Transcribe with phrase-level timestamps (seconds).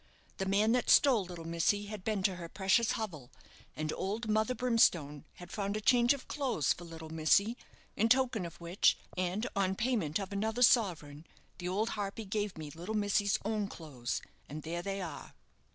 [0.37, 3.29] The man that stole little missy had been to her precious hovel,
[3.75, 7.55] and old Mother Brimstone had found a change of clothes for little missy,
[7.95, 11.27] in token of which, and on payment of another sovereign,
[11.59, 15.35] the old harpy gave me little missy's own clothes; and there they are."